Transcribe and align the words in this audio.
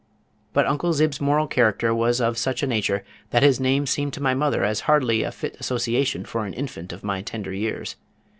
But 0.51 0.65
Uncle 0.65 0.93
Zib's 0.93 1.21
moral 1.21 1.45
character 1.45 1.93
was 1.93 2.19
of 2.19 2.35
such 2.35 2.63
a 2.63 2.65
nature 2.65 3.03
that 3.29 3.43
his 3.43 3.59
name 3.59 3.85
seemed 3.85 4.13
to 4.13 4.19
my 4.19 4.33
mother 4.33 4.63
as 4.63 4.79
hardly 4.89 5.21
a 5.21 5.31
fit 5.31 5.55
association 5.59 6.25
for 6.25 6.47
an 6.47 6.55
infant 6.55 6.91
of 6.91 7.03
my 7.03 7.21
tender 7.21 7.53
years. 7.53 7.97